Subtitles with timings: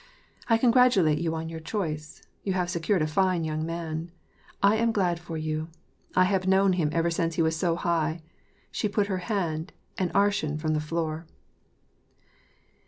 [0.47, 2.23] I congratulate you on your choice.
[2.43, 4.09] You have secured a fine young man.
[4.63, 5.67] I am glad for you.
[6.15, 8.23] I have known him ever since he was so high."
[8.71, 11.27] She put her hand an arshin f from the floor.